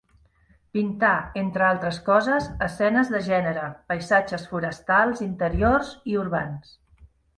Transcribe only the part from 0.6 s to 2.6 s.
Pintà entre altres coses,